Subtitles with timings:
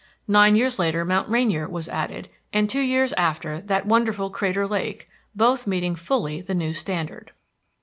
[0.27, 5.07] Nine years later Mount Rainier was added, and two years after that wonderful Crater Lake,
[5.35, 7.33] both meeting fully the new standard.